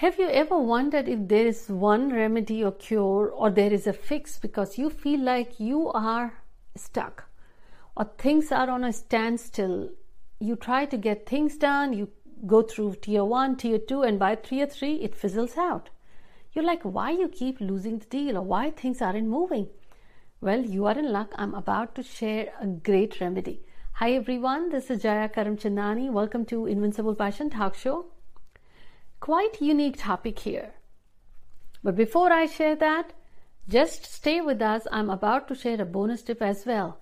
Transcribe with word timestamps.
Have 0.00 0.18
you 0.18 0.30
ever 0.30 0.56
wondered 0.56 1.08
if 1.08 1.28
there 1.28 1.46
is 1.46 1.68
one 1.68 2.10
remedy 2.10 2.64
or 2.64 2.72
cure 2.72 3.28
or 3.28 3.50
there 3.50 3.70
is 3.70 3.86
a 3.86 3.92
fix 3.92 4.38
because 4.38 4.78
you 4.78 4.88
feel 4.88 5.20
like 5.20 5.60
you 5.60 5.90
are 5.90 6.32
stuck 6.74 7.24
or 7.94 8.10
things 8.16 8.50
are 8.50 8.70
on 8.70 8.82
a 8.82 8.94
standstill? 8.94 9.90
You 10.38 10.56
try 10.56 10.86
to 10.86 10.96
get 10.96 11.28
things 11.28 11.58
done, 11.58 11.92
you 11.92 12.08
go 12.46 12.62
through 12.62 12.94
tier 13.02 13.26
one, 13.26 13.56
tier 13.56 13.78
two, 13.78 14.00
and 14.00 14.18
by 14.18 14.36
tier 14.36 14.66
three, 14.66 14.94
it 15.02 15.14
fizzles 15.14 15.58
out. 15.58 15.90
You're 16.54 16.64
like, 16.64 16.82
why 16.82 17.10
you 17.10 17.28
keep 17.28 17.60
losing 17.60 17.98
the 17.98 18.06
deal 18.06 18.38
or 18.38 18.42
why 18.42 18.70
things 18.70 19.02
aren't 19.02 19.28
moving? 19.28 19.68
Well, 20.40 20.62
you 20.62 20.86
are 20.86 20.98
in 20.98 21.12
luck. 21.12 21.34
I'm 21.34 21.52
about 21.52 21.94
to 21.96 22.02
share 22.02 22.54
a 22.58 22.66
great 22.66 23.20
remedy. 23.20 23.60
Hi 23.92 24.12
everyone, 24.12 24.70
this 24.70 24.88
is 24.88 25.02
Jaya 25.02 25.28
Karamchandani. 25.28 26.10
Welcome 26.10 26.46
to 26.46 26.64
Invincible 26.64 27.14
Passion 27.14 27.50
Talk 27.50 27.74
Show. 27.74 28.06
Quite 29.20 29.60
unique 29.60 29.98
topic 29.98 30.38
here. 30.38 30.72
But 31.82 31.94
before 31.94 32.32
I 32.32 32.46
share 32.46 32.74
that, 32.76 33.12
just 33.68 34.06
stay 34.06 34.40
with 34.40 34.62
us. 34.62 34.86
I'm 34.90 35.10
about 35.10 35.46
to 35.48 35.54
share 35.54 35.80
a 35.80 35.84
bonus 35.84 36.22
tip 36.22 36.40
as 36.42 36.64
well. 36.64 36.98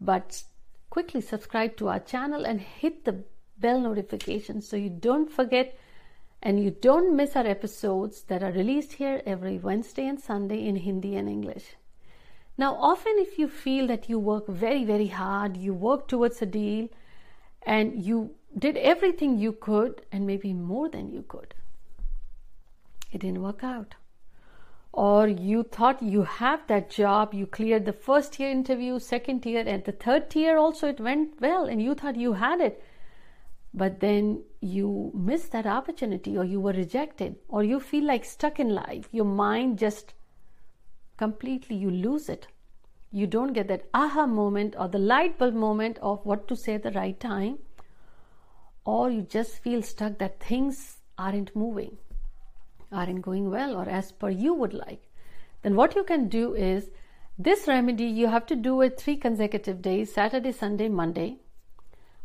But 0.00 0.44
quickly 0.90 1.22
subscribe 1.22 1.76
to 1.78 1.88
our 1.88 1.98
channel 2.00 2.44
and 2.44 2.60
hit 2.60 3.04
the 3.04 3.24
bell 3.58 3.80
notification 3.80 4.60
so 4.60 4.76
you 4.76 4.90
don't 4.90 5.30
forget 5.30 5.78
and 6.42 6.62
you 6.62 6.70
don't 6.70 7.16
miss 7.16 7.36
our 7.36 7.46
episodes 7.46 8.22
that 8.24 8.42
are 8.42 8.52
released 8.52 8.94
here 8.94 9.22
every 9.24 9.58
Wednesday 9.58 10.06
and 10.06 10.20
Sunday 10.20 10.66
in 10.66 10.76
Hindi 10.76 11.16
and 11.16 11.28
English. 11.28 11.76
Now, 12.58 12.74
often 12.74 13.14
if 13.16 13.38
you 13.38 13.48
feel 13.48 13.86
that 13.86 14.08
you 14.08 14.18
work 14.18 14.46
very, 14.46 14.84
very 14.84 15.06
hard, 15.06 15.56
you 15.56 15.72
work 15.72 16.06
towards 16.08 16.42
a 16.42 16.46
deal, 16.46 16.88
and 17.62 18.04
you 18.04 18.34
did 18.58 18.76
everything 18.76 19.38
you 19.38 19.52
could, 19.52 20.02
and 20.12 20.26
maybe 20.26 20.52
more 20.52 20.88
than 20.88 21.10
you 21.10 21.24
could, 21.26 21.54
it 23.12 23.20
didn't 23.20 23.42
work 23.42 23.62
out. 23.62 23.94
Or 24.92 25.26
you 25.26 25.62
thought 25.62 26.02
you 26.02 26.22
have 26.22 26.66
that 26.66 26.90
job, 26.90 27.32
you 27.32 27.46
cleared 27.46 27.86
the 27.86 27.92
first 27.92 28.38
year 28.38 28.50
interview, 28.50 28.98
second 28.98 29.46
year, 29.46 29.64
and 29.66 29.84
the 29.84 29.92
third 29.92 30.34
year 30.34 30.58
also 30.58 30.88
it 30.88 31.00
went 31.00 31.40
well, 31.40 31.64
and 31.64 31.80
you 31.80 31.94
thought 31.94 32.16
you 32.16 32.34
had 32.34 32.60
it. 32.60 32.82
But 33.72 34.00
then 34.00 34.42
you 34.60 35.10
missed 35.14 35.52
that 35.52 35.66
opportunity, 35.66 36.36
or 36.36 36.44
you 36.44 36.60
were 36.60 36.72
rejected, 36.72 37.36
or 37.48 37.64
you 37.64 37.80
feel 37.80 38.04
like 38.04 38.24
stuck 38.26 38.60
in 38.60 38.68
life. 38.68 39.08
Your 39.12 39.24
mind 39.24 39.78
just 39.78 40.12
completely 41.16 41.76
you 41.76 41.90
lose 41.90 42.28
it. 42.28 42.48
You 43.10 43.26
don't 43.26 43.52
get 43.54 43.68
that 43.68 43.88
aha 43.94 44.26
moment 44.26 44.74
or 44.78 44.88
the 44.88 44.98
light 44.98 45.38
bulb 45.38 45.54
moment 45.54 45.98
of 46.02 46.24
what 46.24 46.48
to 46.48 46.56
say 46.56 46.74
at 46.74 46.82
the 46.82 46.90
right 46.90 47.18
time, 47.18 47.58
or 48.84 49.10
you 49.10 49.22
just 49.22 49.58
feel 49.58 49.82
stuck 49.82 50.18
that 50.18 50.40
things 50.40 50.98
aren't 51.16 51.54
moving, 51.54 51.96
aren't 52.92 53.22
going 53.22 53.50
well, 53.50 53.74
or 53.76 53.88
as 53.88 54.12
per 54.12 54.30
you 54.30 54.54
would 54.54 54.74
like. 54.74 55.08
Then 55.62 55.76
what 55.76 55.94
you 55.94 56.04
can 56.04 56.28
do 56.28 56.54
is 56.54 56.90
this 57.38 57.66
remedy 57.66 58.04
you 58.04 58.28
have 58.28 58.46
to 58.46 58.56
do 58.56 58.80
it 58.82 59.00
three 59.00 59.16
consecutive 59.16 59.80
days 59.80 60.12
Saturday, 60.12 60.52
Sunday, 60.52 60.88
Monday. 60.88 61.38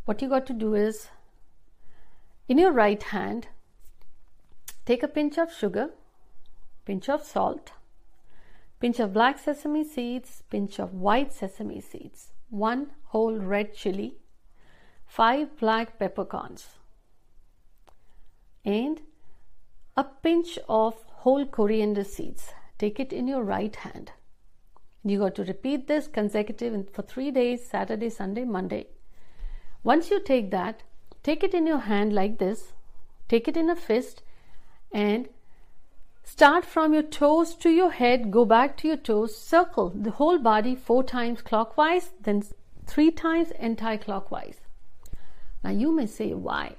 What 0.05 0.21
you 0.21 0.29
got 0.29 0.45
to 0.47 0.53
do 0.53 0.73
is 0.73 1.09
in 2.47 2.57
your 2.57 2.71
right 2.71 3.01
hand, 3.01 3.47
take 4.85 5.03
a 5.03 5.07
pinch 5.07 5.37
of 5.37 5.53
sugar, 5.53 5.89
pinch 6.85 7.09
of 7.09 7.23
salt, 7.23 7.71
pinch 8.79 8.99
of 8.99 9.13
black 9.13 9.37
sesame 9.37 9.83
seeds, 9.83 10.43
pinch 10.49 10.79
of 10.79 10.93
white 10.93 11.33
sesame 11.33 11.81
seeds, 11.81 12.31
one 12.49 12.91
whole 13.07 13.37
red 13.37 13.73
chili, 13.73 14.15
five 15.05 15.57
black 15.57 15.99
peppercorns, 15.99 16.67
and 18.63 19.01
a 19.97 20.03
pinch 20.03 20.57
of 20.69 20.93
whole 21.23 21.45
coriander 21.45 22.03
seeds. 22.03 22.53
Take 22.77 22.99
it 22.99 23.11
in 23.11 23.27
your 23.27 23.43
right 23.43 23.75
hand. 23.75 24.11
You 25.03 25.19
got 25.19 25.35
to 25.35 25.43
repeat 25.43 25.87
this 25.87 26.07
consecutive 26.07 26.89
for 26.91 27.01
three 27.01 27.31
days 27.31 27.67
Saturday, 27.67 28.09
Sunday, 28.09 28.45
Monday. 28.45 28.87
Once 29.83 30.09
you 30.09 30.21
take 30.23 30.51
that, 30.51 30.83
take 31.23 31.43
it 31.43 31.53
in 31.53 31.67
your 31.67 31.79
hand 31.79 32.13
like 32.13 32.37
this, 32.37 32.73
take 33.27 33.47
it 33.47 33.57
in 33.57 33.69
a 33.69 33.75
fist, 33.75 34.21
and 34.93 35.27
Start 36.27 36.65
from 36.65 36.93
your 36.93 37.03
toes 37.03 37.55
to 37.55 37.69
your 37.69 37.89
head, 37.89 38.31
go 38.31 38.43
back 38.43 38.75
to 38.77 38.87
your 38.89 38.97
toes, 38.97 39.35
circle 39.35 39.89
the 39.95 40.11
whole 40.11 40.37
body 40.37 40.75
four 40.75 41.01
times 41.01 41.41
clockwise, 41.41 42.11
then 42.21 42.43
three 42.85 43.11
times 43.11 43.51
anti 43.51 43.95
clockwise. 43.95 44.59
Now 45.63 45.69
you 45.69 45.95
may 45.95 46.05
say, 46.05 46.33
why? 46.33 46.75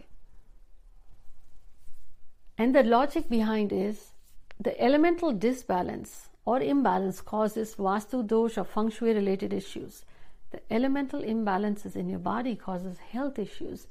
And 2.58 2.74
the 2.74 2.82
logic 2.82 3.30
behind 3.30 3.72
is 3.72 4.12
the 4.60 4.78
elemental 4.82 5.32
disbalance 5.32 6.28
or 6.44 6.60
imbalance 6.60 7.20
causes 7.20 7.74
vastu 7.76 8.26
dosh 8.26 8.58
or 8.58 8.64
feng 8.64 8.90
shui 8.90 9.14
related 9.14 9.52
issues. 9.52 10.04
The 10.50 10.60
elemental 10.70 11.22
imbalances 11.22 11.94
in 11.94 12.08
your 12.08 12.18
body 12.18 12.56
causes 12.56 12.98
health 12.98 13.38
issues. 13.38 13.86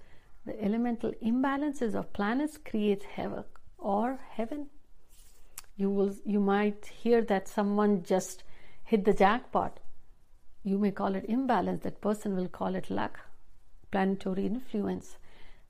The 0.46 0.62
elemental 0.64 1.14
imbalances 1.24 1.96
of 1.96 2.12
planets 2.14 2.58
creates 2.58 3.06
havoc 3.06 3.60
or 3.78 4.20
heaven 4.32 4.68
you 5.78 5.90
will 5.90 6.14
you 6.26 6.40
might 6.40 6.88
hear 7.04 7.22
that 7.22 7.48
someone 7.48 8.04
just 8.04 8.44
hit 8.84 9.06
the 9.06 9.14
jackpot 9.14 9.80
you 10.64 10.78
may 10.78 10.92
call 10.92 11.16
it 11.16 11.26
imbalance 11.38 11.84
that 11.84 12.02
person 12.02 12.36
will 12.36 12.50
call 12.60 12.76
it 12.76 12.90
luck 12.90 13.20
planetary 13.92 14.46
influence 14.46 15.18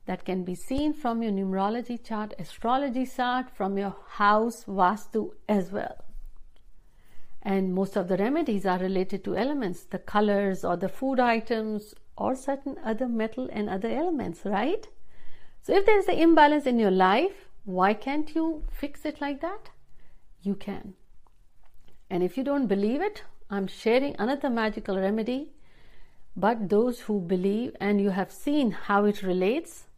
that 0.08 0.24
can 0.24 0.42
be 0.48 0.54
seen 0.54 0.92
from 1.04 1.22
your 1.22 1.32
numerology 1.38 1.96
chart 2.08 2.34
astrology 2.44 3.06
chart 3.14 3.54
from 3.60 3.78
your 3.82 3.94
house 4.18 4.64
vastu 4.80 5.22
as 5.56 5.70
well 5.78 6.04
and 7.54 7.74
most 7.80 7.96
of 8.02 8.08
the 8.08 8.16
remedies 8.16 8.66
are 8.66 8.78
related 8.78 9.24
to 9.24 9.36
elements 9.46 9.84
the 9.96 10.04
colors 10.14 10.64
or 10.64 10.76
the 10.76 10.92
food 11.00 11.20
items 11.20 11.94
or 12.16 12.34
certain 12.34 12.76
other 12.92 13.08
metal 13.22 13.48
and 13.52 13.70
other 13.78 13.96
elements 14.02 14.44
right 14.44 14.88
so 15.62 15.80
if 15.80 15.86
there 15.86 15.98
is 16.04 16.08
an 16.08 16.22
imbalance 16.28 16.66
in 16.66 16.78
your 16.86 16.96
life 17.08 17.48
why 17.80 17.92
can't 17.94 18.34
you 18.34 18.64
fix 18.84 19.04
it 19.04 19.20
like 19.20 19.40
that 19.40 19.70
you 20.42 20.54
can. 20.54 20.94
And 22.10 22.22
if 22.22 22.36
you 22.36 22.44
don't 22.44 22.66
believe 22.66 23.02
it, 23.02 23.22
I'm 23.50 23.66
sharing 23.66 24.16
another 24.18 24.50
magical 24.50 24.98
remedy. 24.98 25.52
But 26.36 26.68
those 26.68 27.00
who 27.00 27.20
believe 27.20 27.76
and 27.80 28.00
you 28.00 28.10
have 28.10 28.30
seen 28.30 28.70
how 28.70 29.04
it 29.04 29.22
relates, 29.22 29.88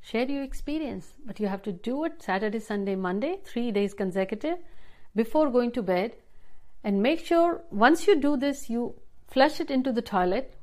share 0.00 0.28
your 0.28 0.42
experience. 0.42 1.14
But 1.24 1.40
you 1.40 1.48
have 1.48 1.62
to 1.62 1.72
do 1.72 2.04
it 2.04 2.22
Saturday, 2.22 2.60
Sunday, 2.60 2.94
Monday, 2.94 3.38
three 3.44 3.70
days 3.70 3.94
consecutive 3.94 4.58
before 5.14 5.50
going 5.50 5.72
to 5.72 5.82
bed. 5.82 6.16
And 6.84 7.02
make 7.02 7.24
sure 7.24 7.62
once 7.70 8.06
you 8.06 8.20
do 8.20 8.36
this, 8.36 8.70
you 8.70 8.94
flush 9.28 9.60
it 9.60 9.70
into 9.70 9.92
the 9.92 10.02
toilet. 10.02 10.54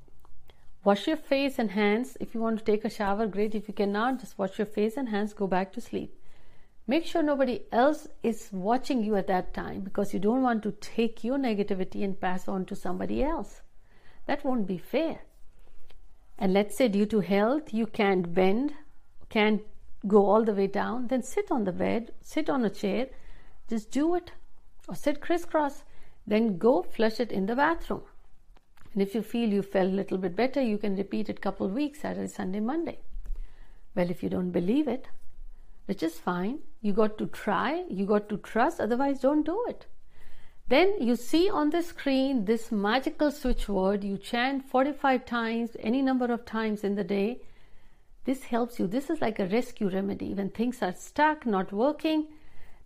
Wash 0.84 1.08
your 1.08 1.18
face 1.18 1.60
and 1.60 1.72
hands. 1.72 2.16
If 2.20 2.34
you 2.34 2.42
want 2.42 2.60
to 2.60 2.66
take 2.66 2.86
a 2.86 2.90
shower, 2.90 3.28
great. 3.28 3.56
If 3.56 3.68
you 3.68 3.74
cannot, 3.74 4.20
just 4.20 4.38
wash 4.38 4.58
your 4.58 4.68
face 4.68 4.98
and 4.98 5.10
hands, 5.10 5.34
go 5.34 5.48
back 5.48 5.74
to 5.74 5.82
sleep. 5.82 6.16
Make 6.88 7.06
sure 7.06 7.24
nobody 7.24 7.62
else 7.72 8.08
is 8.22 8.50
watching 8.52 9.04
you 9.04 9.16
at 9.16 9.26
that 9.28 9.56
time 9.56 9.82
because 9.82 10.14
you 10.14 10.20
don't 10.20 10.44
want 10.44 10.62
to 10.64 10.72
take 10.72 11.24
your 11.24 11.40
negativity 11.40 12.04
and 12.04 12.20
pass 12.20 12.48
on 12.48 12.66
to 12.66 12.76
somebody 12.76 13.24
else. 13.24 13.62
That 14.28 14.46
won't 14.46 14.68
be 14.68 14.78
fair. 14.78 15.22
And 16.38 16.54
let's 16.54 16.78
say, 16.78 16.88
due 16.88 17.08
to 17.08 17.22
health, 17.22 17.74
you 17.74 17.88
can't 17.88 18.34
bend, 18.34 18.74
can't 19.36 19.62
go 20.08 20.26
all 20.26 20.44
the 20.44 20.54
way 20.54 20.68
down, 20.68 21.08
then 21.08 21.24
sit 21.24 21.52
on 21.52 21.64
the 21.66 21.72
bed, 21.72 22.12
sit 22.22 22.50
on 22.50 22.64
a 22.64 22.70
chair, 22.70 23.08
just 23.70 23.92
do 23.92 24.16
it, 24.16 24.32
or 24.88 24.96
sit 24.96 25.20
crisscross, 25.20 25.84
then 26.26 26.58
go 26.58 26.84
flush 26.84 27.20
it 27.20 27.32
in 27.32 27.46
the 27.46 27.56
bathroom. 27.56 28.04
And 28.94 29.02
if 29.02 29.14
you 29.14 29.22
feel 29.22 29.50
you 29.50 29.62
felt 29.62 29.92
a 29.92 30.00
little 30.02 30.18
bit 30.18 30.36
better, 30.36 30.62
you 30.62 30.78
can 30.78 30.96
repeat 30.96 31.30
it 31.30 31.42
couple 31.42 31.68
weeks, 31.68 32.02
Saturday, 32.02 32.28
Sunday, 32.28 32.62
Monday. 32.62 33.00
Well, 33.96 34.10
if 34.10 34.24
you 34.24 34.30
don't 34.30 34.52
believe 34.52 34.88
it, 34.88 35.10
which 35.86 36.04
is 36.04 36.18
fine. 36.20 36.60
You 36.82 36.94
got 36.94 37.18
to 37.18 37.28
try, 37.28 37.84
you 37.90 38.06
got 38.06 38.30
to 38.30 38.38
trust, 38.38 38.80
otherwise, 38.80 39.20
don't 39.20 39.46
do 39.46 39.66
it. 39.68 39.86
Then 40.68 40.96
you 41.00 41.16
see 41.16 41.50
on 41.50 41.70
the 41.70 41.84
screen 41.84 42.46
this 42.46 42.72
magical 42.72 43.32
switch 43.32 43.68
word, 43.70 44.04
you 44.04 44.18
chant 44.18 44.66
45 44.70 45.26
times, 45.26 45.78
any 45.80 46.02
number 46.02 46.32
of 46.32 46.46
times 46.46 46.84
in 46.84 46.96
the 46.96 47.04
day. 47.04 47.42
This 48.26 48.46
helps 48.46 48.80
you. 48.80 48.88
This 48.88 49.10
is 49.12 49.22
like 49.22 49.40
a 49.40 49.46
rescue 49.46 49.88
remedy. 49.88 50.34
When 50.34 50.50
things 50.50 50.82
are 50.82 50.94
stuck, 50.94 51.46
not 51.46 51.72
working, 51.72 52.28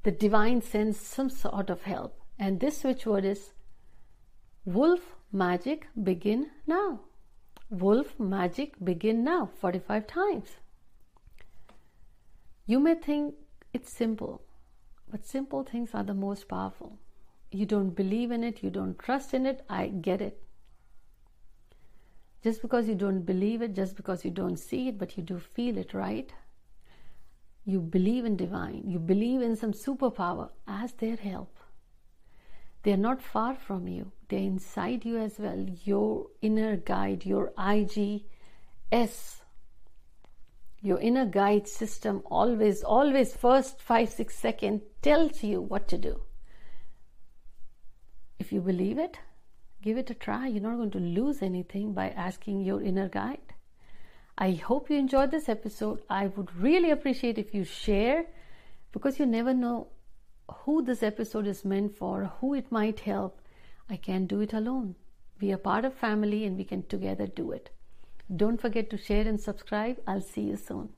the 0.04 0.12
divine 0.12 0.62
sends 0.62 1.00
some 1.00 1.30
sort 1.30 1.70
of 1.70 1.84
help. 1.84 2.20
And 2.38 2.60
this 2.60 2.82
switch 2.82 3.06
word 3.06 3.26
is 3.26 3.54
Wolf 4.66 5.16
Magic 5.32 5.88
Begin 6.04 6.48
Now. 6.68 7.02
Wolf 7.70 8.20
Magic 8.20 8.74
Begin 8.84 9.24
Now 9.24 9.50
45 9.60 10.08
times. 10.08 10.50
You 12.66 12.80
may 12.80 12.96
think 12.96 13.36
it's 13.74 13.92
simple, 13.92 14.42
but 15.10 15.26
simple 15.26 15.64
things 15.64 15.92
are 15.94 16.04
the 16.04 16.14
most 16.14 16.50
powerful. 16.50 17.00
You 17.52 17.66
don't 17.66 17.92
believe 17.92 18.32
in 18.32 18.44
it, 18.44 18.62
you 18.62 18.70
don't 18.70 19.00
trust 19.00 19.34
in 19.34 19.46
it, 19.46 19.64
I 19.70 19.88
get 19.88 20.22
it. 20.22 20.44
Just 22.44 22.62
because 22.62 22.88
you 22.88 22.96
don't 22.96 23.22
believe 23.22 23.62
it, 23.62 23.76
just 23.76 23.96
because 23.96 24.24
you 24.24 24.32
don't 24.32 24.58
see 24.58 24.88
it, 24.88 24.98
but 24.98 25.18
you 25.18 25.24
do 25.24 25.40
feel 25.40 25.78
it, 25.78 25.94
right? 25.94 26.32
you 27.70 27.80
believe 27.80 28.26
in 28.26 28.36
divine, 28.36 28.84
you 28.86 29.00
believe 29.00 29.42
in 29.42 29.56
some 29.56 29.74
superpower, 29.74 30.50
ask 30.68 30.98
their 30.98 31.16
help. 31.16 31.56
They're 32.84 32.98
not 32.98 33.22
far 33.22 33.56
from 33.56 33.88
you, 33.88 34.12
they're 34.28 34.40
inside 34.40 35.06
you 35.06 35.18
as 35.18 35.38
well. 35.38 35.66
Your 35.84 36.28
inner 36.42 36.78
guide, 36.78 37.26
your 37.26 37.52
IGS, 37.58 38.24
your 40.82 41.00
inner 41.00 41.26
guide 41.26 41.68
system 41.68 42.24
always, 42.26 42.84
always, 42.84 43.36
first 43.36 43.82
five, 43.82 44.10
six 44.10 44.36
seconds 44.36 44.82
tells 45.02 45.44
you 45.44 45.62
what 45.62 45.88
to 45.90 45.98
do. 45.98 46.22
If 48.40 48.54
you 48.54 48.62
believe 48.62 48.98
it, 48.98 49.20
give 49.82 49.98
it 49.98 50.10
a 50.10 50.14
try. 50.14 50.48
You're 50.48 50.62
not 50.62 50.78
going 50.78 50.92
to 50.92 51.00
lose 51.00 51.42
anything 51.42 51.94
by 51.94 52.10
asking 52.10 52.62
your 52.62 52.82
inner 52.82 53.10
guide. 53.10 53.54
I 54.38 54.52
hope 54.52 54.90
you 54.90 54.98
enjoyed 54.98 55.32
this 55.32 55.50
episode. 55.50 56.02
I 56.10 56.28
would 56.28 56.56
really 56.56 56.92
appreciate 56.92 57.38
if 57.38 57.54
you 57.54 57.64
share 57.64 58.26
because 58.92 59.20
you 59.20 59.26
never 59.26 59.54
know 59.54 59.88
who 60.50 60.82
this 60.82 61.04
episode 61.04 61.46
is 61.48 61.66
meant 61.66 61.96
for, 61.96 62.32
who 62.40 62.54
it 62.54 62.72
might 62.72 63.02
help. 63.02 63.42
I 63.90 63.98
can't 63.98 64.28
do 64.28 64.40
it 64.42 64.54
alone. 64.54 64.96
We 65.42 65.52
are 65.52 65.58
part 65.58 65.86
of 65.86 65.94
family 65.94 66.46
and 66.46 66.58
we 66.58 66.64
can 66.64 66.84
together 66.84 67.28
do 67.28 67.52
it. 67.52 67.70
Don't 68.36 68.62
forget 68.62 68.90
to 68.92 68.98
share 68.98 69.28
and 69.28 69.40
subscribe. 69.40 69.98
I'll 70.08 70.22
see 70.22 70.42
you 70.42 70.56
soon. 70.56 70.90